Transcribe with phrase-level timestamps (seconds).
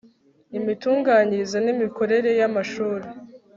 [0.57, 3.07] imitunganyirize n imikorere y Amashuri